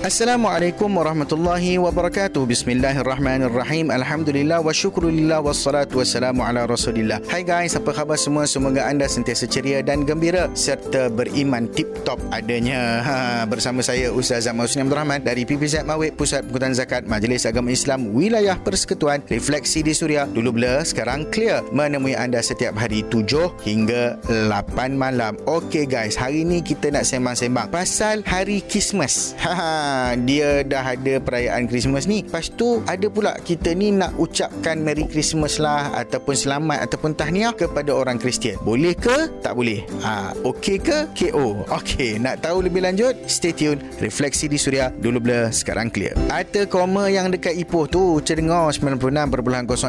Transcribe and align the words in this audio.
Assalamualaikum 0.00 0.96
warahmatullahi 0.96 1.76
wabarakatuh. 1.76 2.48
Bismillahirrahmanirrahim. 2.48 3.92
Alhamdulillah 3.92 4.64
wa 4.64 4.72
syukrulillah 4.72 5.44
wassalatu 5.44 6.00
wassalamu 6.00 6.40
ala 6.40 6.64
Rasulillah. 6.64 7.20
Hai 7.28 7.44
guys, 7.44 7.76
apa 7.76 7.92
khabar 7.92 8.16
semua? 8.16 8.48
Semoga 8.48 8.88
anda 8.88 9.04
sentiasa 9.04 9.44
ceria 9.44 9.84
dan 9.84 10.08
gembira 10.08 10.48
serta 10.56 11.12
beriman 11.12 11.68
tip-top 11.76 12.16
adanya. 12.32 13.04
Ha, 13.04 13.16
bersama 13.44 13.84
saya 13.84 14.08
Ustaz 14.08 14.48
Zaman 14.48 14.64
Husni 14.64 14.88
Abdul 14.88 15.04
Rahman 15.04 15.20
dari 15.20 15.44
PPZ 15.44 15.84
Mawib 15.84 16.16
Pusat 16.16 16.48
Pengkutan 16.48 16.72
Zakat 16.72 17.04
Majlis 17.04 17.44
Agama 17.44 17.68
Islam 17.68 18.16
Wilayah 18.16 18.56
Persekutuan 18.56 19.20
Refleksi 19.28 19.84
di 19.84 19.92
Suria. 19.92 20.24
Dulu 20.24 20.48
blur, 20.48 20.80
sekarang 20.80 21.28
clear. 21.28 21.60
Menemui 21.76 22.16
anda 22.16 22.40
setiap 22.40 22.72
hari 22.72 23.04
7 23.12 23.52
hingga 23.68 24.16
8 24.48 24.96
malam. 24.96 25.36
Okey 25.44 25.84
guys, 25.84 26.16
hari 26.16 26.48
ni 26.48 26.64
kita 26.64 26.88
nak 26.88 27.04
sembang-sembang 27.04 27.68
pasal 27.68 28.24
hari 28.24 28.64
Christmas. 28.64 29.36
Ha, 29.44 29.89
ha 29.90 30.14
dia 30.14 30.62
dah 30.62 30.94
ada 30.94 31.18
perayaan 31.18 31.66
Christmas 31.66 32.06
ni. 32.06 32.22
Lepas 32.22 32.54
tu 32.54 32.82
ada 32.86 33.06
pula 33.10 33.34
kita 33.42 33.74
ni 33.74 33.90
nak 33.90 34.14
ucapkan 34.16 34.78
Merry 34.78 35.10
Christmas 35.10 35.58
lah 35.58 35.90
ataupun 35.98 36.34
selamat 36.38 36.86
ataupun 36.86 37.18
tahniah 37.18 37.50
kepada 37.50 37.90
orang 37.90 38.16
Kristian. 38.16 38.56
Boleh 38.62 38.94
ke? 38.94 39.42
Tak 39.42 39.58
boleh. 39.58 39.82
Ha, 40.06 40.36
okey 40.46 40.78
ke? 40.78 41.10
KO. 41.10 41.66
Okey, 41.66 42.22
nak 42.22 42.46
tahu 42.46 42.70
lebih 42.70 42.86
lanjut? 42.86 43.16
Stay 43.26 43.50
tune. 43.50 43.82
Refleksi 43.98 44.46
di 44.46 44.56
Suria 44.60 44.94
dulu 44.94 45.18
blur 45.18 45.50
sekarang 45.50 45.90
clear. 45.90 46.14
Ada 46.30 46.68
koma 46.70 47.10
yang 47.10 47.32
dekat 47.34 47.58
Ipoh 47.58 47.90
tu 47.90 48.22
cendengar 48.22 48.70
96.0 48.70 49.26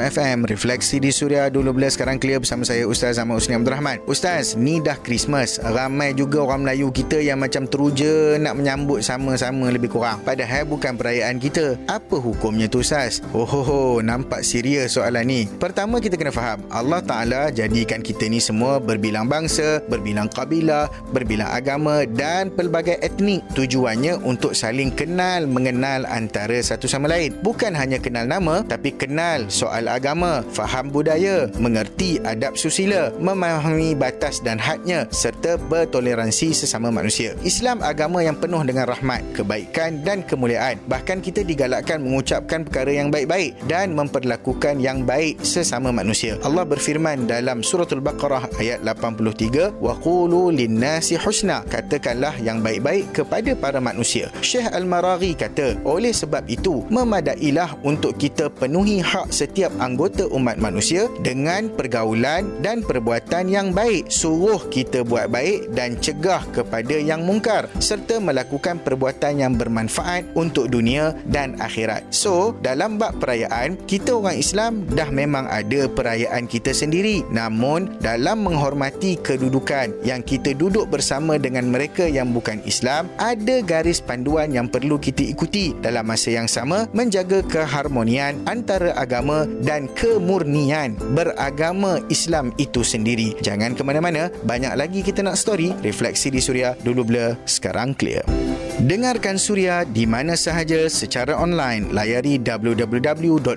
FM. 0.10 0.50
Refleksi 0.50 0.98
di 0.98 1.14
Suria 1.14 1.52
dulu 1.54 1.76
blur 1.76 1.92
sekarang 1.92 2.18
clear 2.18 2.42
bersama 2.42 2.66
saya 2.66 2.88
Ustaz 2.88 3.22
Ahmad 3.22 3.38
Usni 3.38 3.54
Abdul 3.54 3.76
Rahman. 3.78 4.02
Ustaz, 4.10 4.58
ni 4.58 4.82
dah 4.82 4.98
Christmas. 4.98 5.62
Ramai 5.62 6.16
juga 6.16 6.42
orang 6.42 6.66
Melayu 6.66 6.90
kita 6.90 7.20
yang 7.20 7.44
macam 7.44 7.68
teruja 7.68 8.40
nak 8.40 8.58
menyambut 8.58 9.04
sama-sama 9.04 9.68
lebih 9.68 9.91
kurang 9.92 10.24
padahal 10.24 10.64
bukan 10.64 10.96
perayaan 10.96 11.36
kita. 11.36 11.76
Apa 11.92 12.16
hukumnya 12.16 12.72
tu 12.72 12.80
Ustaz 12.80 13.20
oh, 13.36 13.44
oh, 13.44 13.68
oh 13.68 13.96
nampak 14.00 14.48
serius 14.48 14.96
soalan 14.96 15.28
ni. 15.28 15.42
Pertama 15.60 16.00
kita 16.00 16.16
kena 16.16 16.32
faham. 16.32 16.64
Allah 16.72 17.04
Ta'ala 17.04 17.52
jadikan 17.52 18.00
kita 18.00 18.32
ni 18.32 18.40
semua 18.40 18.80
berbilang 18.80 19.28
bangsa 19.28 19.84
berbilang 19.92 20.32
kabilah 20.32 20.88
berbilang 21.12 21.52
agama 21.52 22.08
dan 22.08 22.48
pelbagai 22.48 23.04
etnik. 23.04 23.44
Tujuannya 23.52 24.24
untuk 24.24 24.56
saling 24.56 24.96
kenal 24.96 25.44
mengenal 25.44 26.08
antara 26.08 26.64
satu 26.64 26.88
sama 26.88 27.12
lain. 27.12 27.36
Bukan 27.44 27.76
hanya 27.76 28.00
kenal 28.00 28.24
nama 28.24 28.64
tapi 28.64 28.96
kenal 28.96 29.52
soal 29.52 29.92
agama 29.92 30.40
faham 30.56 30.88
budaya 30.88 31.52
mengerti 31.60 32.24
adab 32.24 32.56
susila 32.56 33.12
memahami 33.20 33.92
batas 33.98 34.40
dan 34.40 34.56
hadnya 34.56 35.10
serta 35.12 35.60
bertoleransi 35.60 36.54
sesama 36.56 36.94
manusia. 36.94 37.36
Islam 37.42 37.82
agama 37.82 38.22
yang 38.22 38.38
penuh 38.38 38.62
dengan 38.62 38.86
rahmat 38.86 39.26
kebaikan 39.34 39.81
kebaikan 39.82 40.06
dan 40.06 40.20
kemuliaan. 40.22 40.76
Bahkan 40.86 41.18
kita 41.26 41.42
digalakkan 41.42 42.06
mengucapkan 42.06 42.62
perkara 42.62 42.94
yang 42.94 43.10
baik-baik 43.10 43.58
dan 43.66 43.98
memperlakukan 43.98 44.78
yang 44.78 45.02
baik 45.02 45.42
sesama 45.42 45.90
manusia. 45.90 46.38
Allah 46.46 46.62
berfirman 46.62 47.26
dalam 47.26 47.66
suratul 47.66 48.04
Baqarah 48.06 48.46
ayat 48.62 48.86
83, 48.86 49.74
"Wa 49.82 49.98
qulu 49.98 50.54
lin-nasi 50.54 51.18
husna." 51.18 51.66
Katakanlah 51.66 52.38
yang 52.46 52.62
baik-baik 52.62 53.10
kepada 53.10 53.58
para 53.58 53.82
manusia. 53.82 54.30
Syekh 54.46 54.70
Al-Maraghi 54.70 55.34
kata, 55.34 55.82
oleh 55.82 56.14
sebab 56.14 56.46
itu 56.46 56.86
memadailah 56.94 57.82
untuk 57.82 58.22
kita 58.22 58.54
penuhi 58.54 59.02
hak 59.02 59.34
setiap 59.34 59.74
anggota 59.82 60.30
umat 60.30 60.62
manusia 60.62 61.10
dengan 61.26 61.74
pergaulan 61.74 62.46
dan 62.62 62.86
perbuatan 62.86 63.50
yang 63.50 63.74
baik. 63.74 64.12
Suruh 64.14 64.62
kita 64.70 65.02
buat 65.02 65.32
baik 65.34 65.74
dan 65.74 65.98
cegah 65.98 66.46
kepada 66.54 66.94
yang 67.00 67.26
mungkar 67.26 67.72
serta 67.82 68.22
melakukan 68.22 68.78
perbuatan 68.84 69.42
yang 69.42 69.54
ber 69.56 69.71
bermanfaat 69.72 70.36
untuk 70.36 70.68
dunia 70.68 71.16
dan 71.32 71.56
akhirat. 71.64 72.04
So, 72.12 72.52
dalam 72.60 73.00
bab 73.00 73.24
perayaan, 73.24 73.80
kita 73.88 74.20
orang 74.20 74.36
Islam 74.36 74.84
dah 74.92 75.08
memang 75.08 75.48
ada 75.48 75.88
perayaan 75.88 76.52
kita 76.52 76.76
sendiri. 76.76 77.24
Namun, 77.32 77.96
dalam 78.04 78.44
menghormati 78.44 79.16
kedudukan 79.16 80.04
yang 80.04 80.20
kita 80.20 80.52
duduk 80.52 80.92
bersama 80.92 81.40
dengan 81.40 81.72
mereka 81.72 82.04
yang 82.04 82.36
bukan 82.36 82.60
Islam, 82.68 83.08
ada 83.16 83.64
garis 83.64 84.04
panduan 84.04 84.52
yang 84.52 84.68
perlu 84.68 85.00
kita 85.00 85.24
ikuti 85.24 85.72
dalam 85.80 86.04
masa 86.04 86.36
yang 86.36 86.52
sama 86.52 86.92
menjaga 86.92 87.40
keharmonian 87.48 88.44
antara 88.44 88.92
agama 89.00 89.48
dan 89.64 89.88
kemurnian 89.96 91.00
beragama 91.16 92.04
Islam 92.12 92.52
itu 92.60 92.84
sendiri. 92.84 93.40
Jangan 93.40 93.72
ke 93.72 93.82
mana-mana, 93.88 94.28
banyak 94.44 94.76
lagi 94.76 95.00
kita 95.00 95.24
nak 95.24 95.40
story. 95.40 95.72
Refleksi 95.80 96.28
di 96.28 96.44
Suria, 96.44 96.76
dulu 96.84 97.08
blur, 97.08 97.40
sekarang 97.48 97.96
clear. 97.96 98.51
Dengarkan 98.82 99.38
Suria 99.38 99.86
di 99.86 100.10
mana 100.10 100.34
sahaja 100.34 100.90
secara 100.90 101.38
online. 101.38 101.94
Layari 101.94 102.42
www.suria.my. 102.42 103.54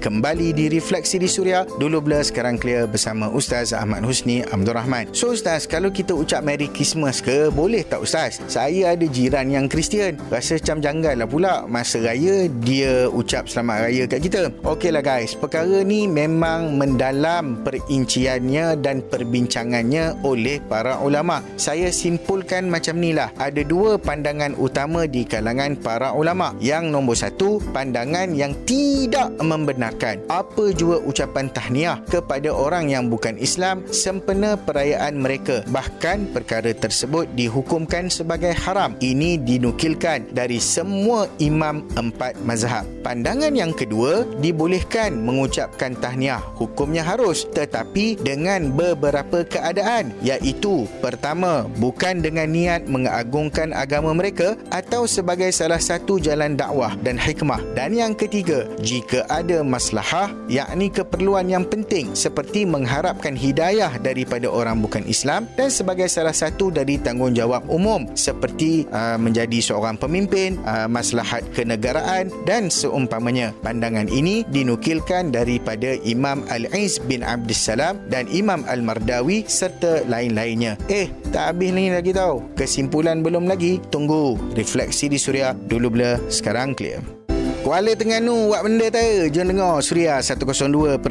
Kembali 0.00 0.48
di 0.56 0.72
Refleksi 0.72 1.20
di 1.20 1.28
Suria. 1.28 1.68
Dulu 1.76 2.00
blur, 2.00 2.24
sekarang 2.24 2.56
clear 2.56 2.88
bersama 2.88 3.28
Ustaz 3.28 3.76
Ahmad 3.76 4.00
Husni 4.00 4.40
Abdul 4.48 4.72
Rahman. 4.72 5.12
So 5.12 5.36
Ustaz, 5.36 5.68
kalau 5.68 5.92
kita 5.92 6.16
ucap 6.16 6.40
Merry 6.40 6.72
Christmas 6.72 7.20
ke, 7.20 7.52
boleh 7.52 7.84
tak 7.84 8.00
Ustaz? 8.00 8.40
Saya 8.48 8.96
ada 8.96 9.04
jiran 9.04 9.52
yang 9.52 9.68
Kristian. 9.68 10.16
Rasa 10.32 10.56
macam 10.56 10.80
janggal 10.80 11.20
lah 11.20 11.28
pula. 11.28 11.68
Masa 11.68 12.00
raya, 12.00 12.48
dia 12.64 13.12
ucap 13.12 13.44
selamat 13.44 13.92
raya 13.92 14.08
kat 14.08 14.24
kita. 14.24 14.56
Okeylah 14.64 15.04
guys, 15.04 15.36
perkara 15.36 15.84
ni 15.84 16.08
memang 16.08 16.80
mendalam 16.80 17.60
perinciannya 17.60 18.80
dan 18.80 19.04
perbincangannya 19.04 20.24
oleh 20.24 20.64
para 20.64 20.96
ulama. 21.04 21.44
Saya 21.60 21.92
simpulkan 21.92 22.72
macam 22.72 22.96
ni 22.96 23.12
lah. 23.12 23.28
Ada 23.36 23.65
dua 23.66 23.98
pandangan 23.98 24.54
utama 24.54 25.10
di 25.10 25.26
kalangan 25.26 25.74
para 25.74 26.14
ulama. 26.14 26.54
Yang 26.62 26.84
nombor 26.94 27.18
satu, 27.18 27.58
pandangan 27.74 28.30
yang 28.32 28.54
tidak 28.62 29.34
membenarkan 29.42 30.22
apa 30.30 30.70
jua 30.70 31.02
ucapan 31.02 31.50
tahniah 31.50 31.98
kepada 32.06 32.54
orang 32.54 32.88
yang 32.94 33.10
bukan 33.10 33.34
Islam 33.36 33.82
sempena 33.90 34.54
perayaan 34.54 35.18
mereka. 35.18 35.66
Bahkan 35.66 36.30
perkara 36.30 36.70
tersebut 36.70 37.26
dihukumkan 37.34 38.06
sebagai 38.06 38.54
haram. 38.54 38.94
Ini 39.02 39.42
dinukilkan 39.42 40.30
dari 40.30 40.62
semua 40.62 41.26
imam 41.42 41.82
empat 41.98 42.38
mazhab. 42.46 42.86
Pandangan 43.02 43.50
yang 43.50 43.74
kedua, 43.74 44.22
dibolehkan 44.38 45.18
mengucapkan 45.18 45.98
tahniah. 45.98 46.38
Hukumnya 46.54 47.02
harus 47.02 47.46
tetapi 47.50 48.22
dengan 48.22 48.70
beberapa 48.70 49.42
keadaan 49.42 50.14
iaitu 50.22 50.86
pertama, 51.02 51.66
bukan 51.82 52.22
dengan 52.22 52.46
niat 52.52 52.86
mengagungkan 52.86 53.55
mengagungkan 53.56 53.72
agama 53.72 54.12
mereka 54.12 54.48
atau 54.68 55.08
sebagai 55.08 55.48
salah 55.48 55.80
satu 55.80 56.20
jalan 56.20 56.60
dakwah 56.60 56.92
dan 57.00 57.16
hikmah. 57.16 57.56
Dan 57.72 57.96
yang 57.96 58.12
ketiga, 58.12 58.68
jika 58.84 59.24
ada 59.32 59.64
maslahah 59.64 60.28
yakni 60.52 60.92
keperluan 60.92 61.48
yang 61.48 61.64
penting 61.64 62.12
seperti 62.12 62.68
mengharapkan 62.68 63.32
hidayah 63.32 63.96
daripada 63.96 64.52
orang 64.52 64.84
bukan 64.84 65.08
Islam 65.08 65.48
dan 65.56 65.72
sebagai 65.72 66.04
salah 66.12 66.36
satu 66.36 66.68
dari 66.68 67.00
tanggungjawab 67.00 67.64
umum 67.72 68.04
seperti 68.12 68.84
uh, 68.92 69.16
menjadi 69.16 69.72
seorang 69.72 69.96
pemimpin, 69.96 70.60
uh, 70.68 70.84
maslahat 70.84 71.40
kenegaraan 71.56 72.28
dan 72.44 72.68
seumpamanya. 72.68 73.56
Pandangan 73.64 74.12
ini 74.12 74.44
dinukilkan 74.52 75.32
daripada 75.32 75.96
Imam 76.04 76.44
Al-Iz 76.52 77.00
bin 77.08 77.24
Abdul 77.24 77.56
Salam 77.56 77.96
dan 78.12 78.28
Imam 78.28 78.68
Al-Mardawi 78.68 79.48
serta 79.48 80.04
lain-lainnya. 80.04 80.76
Eh, 80.92 81.08
tak 81.32 81.56
habis 81.56 81.72
ni 81.72 81.88
lagi 81.88 82.12
tau. 82.12 82.44
Kesimpulan 82.58 83.24
belum 83.24 83.45
lagi. 83.50 83.78
Tunggu 83.90 84.38
refleksi 84.54 85.10
di 85.10 85.18
suria 85.18 85.54
dulu 85.54 85.94
bila 85.94 86.18
sekarang 86.30 86.74
clear 86.74 87.25
Kuala 87.66 87.98
Terengganu 87.98 88.54
buat 88.54 88.62
benda 88.62 88.86
tu. 88.94 89.26
Jom 89.34 89.50
dengar 89.50 89.82
Suria 89.82 90.22
102.4 90.22 91.02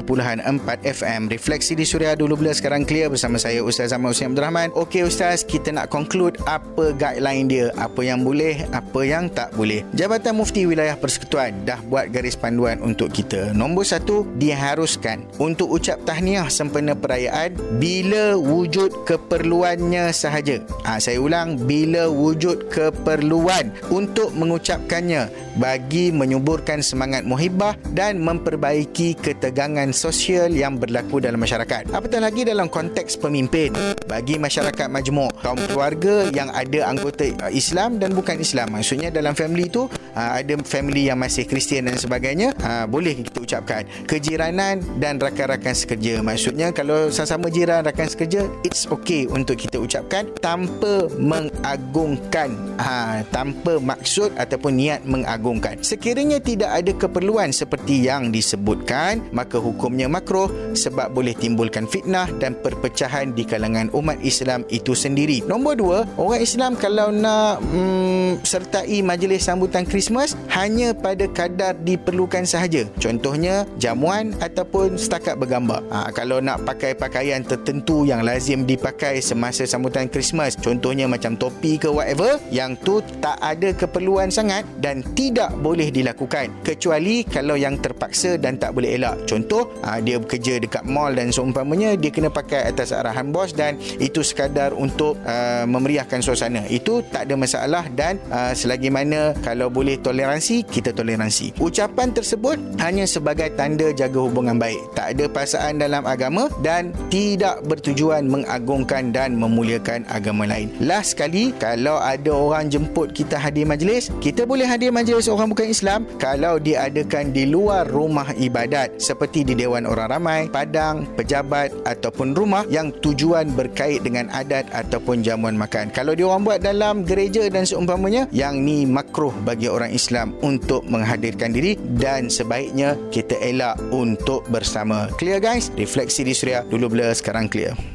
FM. 0.87 1.27
Refleksi 1.27 1.75
di 1.75 1.83
Suria 1.83 2.15
dulu 2.15 2.39
bila 2.39 2.55
sekarang 2.55 2.87
clear 2.87 3.11
bersama 3.11 3.35
saya 3.35 3.59
Ustaz 3.59 3.91
Ahmad 3.91 4.15
Hussein 4.15 4.31
Abdul 4.31 4.47
Rahman. 4.47 4.71
Okey 4.71 5.03
Ustaz, 5.03 5.43
kita 5.43 5.75
nak 5.75 5.91
conclude 5.91 6.39
apa 6.47 6.95
guideline 6.95 7.51
dia. 7.51 7.75
Apa 7.75 8.07
yang 8.07 8.23
boleh, 8.23 8.63
apa 8.71 9.03
yang 9.03 9.27
tak 9.27 9.51
boleh. 9.59 9.83
Jabatan 9.99 10.39
Mufti 10.39 10.63
Wilayah 10.63 10.95
Persekutuan 10.95 11.67
dah 11.67 11.75
buat 11.91 12.07
garis 12.15 12.39
panduan 12.39 12.79
untuk 12.79 13.11
kita. 13.11 13.51
Nombor 13.51 13.83
satu, 13.83 14.23
diharuskan 14.39 15.27
untuk 15.43 15.67
ucap 15.75 16.07
tahniah 16.07 16.47
sempena 16.47 16.95
perayaan 16.95 17.51
bila 17.83 18.39
wujud 18.39 19.03
keperluannya 19.03 20.07
sahaja. 20.15 20.63
Ha, 20.87 21.03
saya 21.03 21.19
ulang, 21.19 21.59
bila 21.67 22.07
wujud 22.07 22.71
keperluan 22.71 23.75
untuk 23.91 24.31
mengucapkannya 24.31 25.27
bagi 25.59 26.15
menyumbang 26.15 26.44
menyuburkan 26.45 26.85
semangat 26.85 27.25
muhibah 27.25 27.73
dan 27.97 28.21
memperbaiki 28.21 29.17
ketegangan 29.17 29.89
sosial 29.89 30.53
yang 30.53 30.77
berlaku 30.77 31.17
dalam 31.17 31.41
masyarakat. 31.41 31.89
Apatah 31.89 32.21
lagi 32.21 32.45
dalam 32.45 32.69
konteks 32.69 33.17
pemimpin 33.17 33.73
bagi 34.05 34.37
masyarakat 34.37 34.85
majmuk, 34.85 35.33
kaum 35.41 35.57
keluarga 35.65 36.29
yang 36.29 36.53
ada 36.53 36.85
anggota 36.85 37.25
uh, 37.41 37.49
Islam 37.49 37.97
dan 37.97 38.13
bukan 38.13 38.37
Islam. 38.37 38.77
Maksudnya 38.77 39.09
dalam 39.09 39.33
family 39.33 39.73
itu 39.73 39.89
uh, 39.89 40.31
ada 40.37 40.53
family 40.61 41.09
yang 41.09 41.17
masih 41.17 41.49
Kristian 41.49 41.89
dan 41.89 41.97
sebagainya, 41.97 42.53
uh, 42.61 42.85
boleh 42.85 43.25
kita 43.25 43.41
ucapkan 43.41 43.81
kejiranan 44.05 44.85
dan 45.01 45.17
rakan-rakan 45.17 45.73
sekerja. 45.73 46.21
Maksudnya 46.21 46.69
kalau 46.77 47.09
sama-sama 47.09 47.49
jiran 47.49 47.81
rakan 47.81 48.05
sekerja, 48.05 48.45
it's 48.61 48.85
okay 48.93 49.25
untuk 49.25 49.57
kita 49.57 49.81
ucapkan 49.81 50.29
tanpa 50.37 51.09
mengagungkan 51.17 52.53
ha, 52.77 53.25
tanpa 53.33 53.81
maksud 53.81 54.29
ataupun 54.37 54.77
niat 54.77 55.01
mengagungkan 55.09 55.81
sekiranya 55.81 56.34
tidak 56.39 56.71
ada 56.71 56.91
keperluan 56.91 57.53
seperti 57.53 58.07
yang 58.07 58.33
disebutkan. 58.33 59.23
Maka 59.31 59.61
hukumnya 59.61 60.09
makruh 60.09 60.47
sebab 60.73 61.13
boleh 61.13 61.37
timbulkan 61.37 61.85
fitnah 61.85 62.27
dan 62.39 62.57
perpecahan 62.59 63.31
di 63.31 63.47
kalangan 63.47 63.91
umat 63.93 64.19
Islam 64.25 64.67
itu 64.73 64.97
sendiri. 64.97 65.45
Nombor 65.45 65.73
dua 65.79 65.99
orang 66.19 66.41
Islam 66.41 66.71
kalau 66.75 67.13
nak 67.13 67.61
hmm, 67.61 68.41
sertai 68.43 68.99
majlis 69.05 69.45
sambutan 69.45 69.85
Christmas 69.85 70.33
hanya 70.51 70.91
pada 70.95 71.29
kadar 71.29 71.77
diperlukan 71.85 72.43
sahaja. 72.43 72.87
Contohnya 72.97 73.63
jamuan 73.77 74.33
ataupun 74.41 74.97
setakat 74.97 75.37
bergambar. 75.37 75.85
Ha, 75.93 76.09
kalau 76.11 76.41
nak 76.41 76.65
pakai 76.65 76.97
pakaian 76.97 77.45
tertentu 77.45 78.03
yang 78.03 78.25
lazim 78.25 78.65
dipakai 78.65 79.21
semasa 79.21 79.63
sambutan 79.69 80.09
Christmas 80.09 80.57
contohnya 80.57 81.05
macam 81.05 81.37
topi 81.37 81.77
ke 81.77 81.85
whatever 81.85 82.41
yang 82.49 82.73
tu 82.81 82.99
tak 83.21 83.37
ada 83.39 83.69
keperluan 83.75 84.33
sangat 84.33 84.65
dan 84.81 85.05
tidak 85.13 85.53
boleh 85.61 85.93
dilakukan 85.93 86.24
kecuali 86.61 87.25
kalau 87.25 87.57
yang 87.57 87.81
terpaksa 87.81 88.37
dan 88.37 88.61
tak 88.61 88.77
boleh 88.77 88.95
elak. 88.95 89.25
Contoh 89.25 89.73
ah, 89.81 89.97
dia 89.99 90.21
bekerja 90.21 90.61
dekat 90.61 90.85
mall 90.85 91.11
dan 91.15 91.33
seumpamanya 91.33 91.97
dia 91.97 92.13
kena 92.13 92.29
pakai 92.29 92.69
atas 92.69 92.93
arahan 92.93 93.33
bos 93.33 93.51
dan 93.51 93.77
itu 93.97 94.21
sekadar 94.21 94.75
untuk 94.75 95.17
ah, 95.25 95.65
memeriahkan 95.65 96.21
suasana. 96.21 96.63
Itu 96.69 97.01
tak 97.09 97.27
ada 97.29 97.35
masalah 97.35 97.85
dan 97.93 98.21
aa, 98.29 98.53
selagi 98.53 98.93
mana 98.93 99.33
kalau 99.41 99.67
boleh 99.67 99.97
toleransi 99.99 100.65
kita 100.67 100.93
toleransi. 100.93 101.57
Ucapan 101.57 102.13
tersebut 102.13 102.57
hanya 102.79 103.09
sebagai 103.09 103.51
tanda 103.57 103.89
jaga 103.91 104.19
hubungan 104.21 104.57
baik. 104.61 104.79
Tak 104.93 105.17
ada 105.17 105.25
pasangan 105.29 105.75
dalam 105.81 106.03
agama 106.05 106.47
dan 106.61 106.93
tidak 107.09 107.61
bertujuan 107.65 108.27
mengagungkan 108.29 109.09
dan 109.09 109.37
memuliakan 109.37 110.05
agama 110.11 110.45
lain. 110.45 110.69
Last 110.81 111.17
sekali 111.17 111.55
kalau 111.57 111.97
ada 111.97 112.31
orang 112.33 112.69
jemput 112.69 113.11
kita 113.15 113.39
hadir 113.39 113.65
majlis 113.65 114.11
kita 114.21 114.45
boleh 114.45 114.65
hadir 114.67 114.93
majlis 114.93 115.29
orang 115.29 115.49
bukan 115.49 115.67
Islam 115.69 116.04
kalau 116.17 116.57
diadakan 116.61 117.31
di 117.35 117.47
luar 117.49 117.87
rumah 117.89 118.29
ibadat 118.35 118.99
seperti 119.01 119.43
di 119.45 119.53
Dewan 119.57 119.87
Orang 119.89 120.11
Ramai 120.11 120.47
padang, 120.49 121.07
pejabat 121.17 121.73
ataupun 121.85 122.37
rumah 122.37 122.63
yang 122.69 122.93
tujuan 123.03 123.53
berkait 123.53 124.01
dengan 124.05 124.29
adat 124.31 124.69
ataupun 124.71 125.25
jamuan 125.25 125.57
makan. 125.57 125.89
Kalau 125.91 126.13
diorang 126.13 126.45
buat 126.45 126.61
dalam 126.61 127.03
gereja 127.03 127.47
dan 127.49 127.65
seumpamanya 127.65 128.27
yang 128.35 128.61
ni 128.61 128.83
makruh 128.85 129.33
bagi 129.43 129.69
orang 129.71 129.91
Islam 129.93 130.33
untuk 130.45 130.85
menghadirkan 130.87 131.53
diri 131.53 131.77
dan 131.99 132.27
sebaiknya 132.27 132.97
kita 133.09 133.37
elak 133.41 133.77
untuk 133.93 134.45
bersama. 134.49 135.07
Clear 135.17 135.39
guys? 135.39 135.69
Refleksi 135.75 136.25
di 136.25 136.33
Suria. 136.35 136.61
Dulu 136.65 136.91
blur 136.91 137.13
sekarang 137.13 137.47
clear 137.47 137.94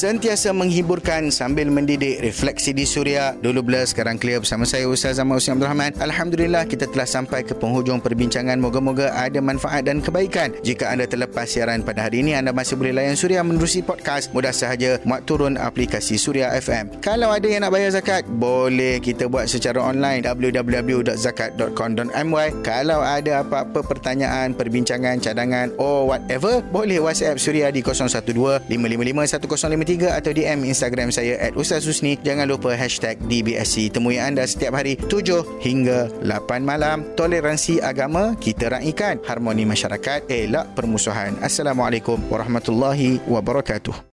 sentiasa 0.00 0.56
menghiburkan 0.56 1.28
sambil 1.28 1.68
mendidik. 1.68 2.24
Refleksi 2.24 2.72
di 2.72 2.88
Suria. 2.88 3.36
Dulu 3.36 3.60
blur 3.60 3.84
sekarang 3.84 4.16
clear 4.16 4.40
bersama 4.40 4.64
saya 4.64 4.88
Ustaz 4.88 5.20
Zaman 5.20 5.36
Hussein 5.36 5.60
Abdul 5.60 5.68
Rahman. 5.68 5.92
Alhamdulillah 6.00 6.64
kita 6.64 6.88
telah 6.88 7.04
sampai 7.04 7.44
ke 7.44 7.52
penghujung 7.52 8.00
perbincangan. 8.00 8.56
Moga-moga 8.56 9.12
ada 9.12 9.44
manfaat 9.44 9.84
dan 9.84 10.00
kebaikan. 10.00 10.56
Jika 10.64 10.88
anda 10.88 11.04
terlepas 11.04 11.44
siaran 11.44 11.84
pada 11.84 12.08
hari 12.08 12.24
ini 12.24 12.32
anda 12.32 12.56
masih 12.56 12.80
boleh 12.80 12.96
layan 12.96 13.12
Suria 13.12 13.44
menerusi 13.44 13.84
podcast. 13.84 14.32
Mudah 14.32 14.56
sahaja 14.56 14.96
muat 15.04 15.28
turun 15.28 15.60
aplikasi 15.60 16.16
Suria 16.16 16.56
FM 16.56 16.80
kalau 17.02 17.34
ada 17.34 17.50
yang 17.50 17.66
nak 17.66 17.74
bayar 17.74 17.90
zakat 17.90 18.22
boleh 18.30 19.02
kita 19.02 19.26
buat 19.26 19.50
secara 19.50 19.82
online 19.82 20.22
www.zakat.com.my 20.22 22.46
kalau 22.62 23.02
ada 23.02 23.42
apa-apa 23.42 23.82
pertanyaan 23.82 24.54
perbincangan 24.54 25.18
cadangan 25.18 25.74
or 25.74 26.06
whatever 26.06 26.62
boleh 26.70 27.02
WhatsApp 27.02 27.42
Suria 27.42 27.74
di 27.74 27.82
012 27.82 28.70
555 28.70 29.89
105 29.90 30.06
atau 30.22 30.30
DM 30.30 30.70
Instagram 30.70 31.10
saya 31.10 31.34
at 31.42 31.58
Ustaz 31.58 31.82
Husni. 31.82 32.14
Jangan 32.22 32.46
lupa 32.46 32.78
hashtag 32.78 33.18
DBSC. 33.26 33.90
Temui 33.90 34.22
anda 34.22 34.46
setiap 34.46 34.78
hari 34.78 34.94
7 34.94 35.42
hingga 35.58 36.06
8 36.22 36.62
malam. 36.62 37.02
Toleransi 37.18 37.82
agama 37.82 38.38
kita 38.38 38.70
raikan. 38.70 39.18
Harmoni 39.26 39.66
masyarakat 39.66 40.30
elak 40.30 40.78
permusuhan. 40.78 41.34
Assalamualaikum 41.42 42.22
warahmatullahi 42.30 43.18
wabarakatuh. 43.26 44.06